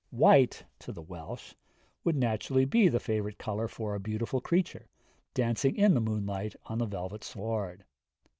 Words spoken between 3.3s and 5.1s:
colour for a beautiful creature,